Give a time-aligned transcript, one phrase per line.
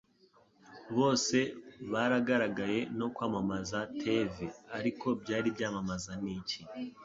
[0.97, 1.37] Bose
[1.91, 4.33] Baragaragaye no Kwamamaza Tv,
[4.77, 6.61] Ariko Byari Byamamaza Niki?